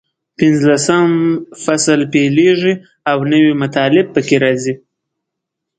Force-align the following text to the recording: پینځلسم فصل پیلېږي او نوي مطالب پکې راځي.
پینځلسم 0.37 1.09
فصل 1.63 1.99
پیلېږي 2.13 2.73
او 3.11 3.17
نوي 3.31 3.53
مطالب 3.61 4.05
پکې 4.15 4.37
راځي. 4.43 4.73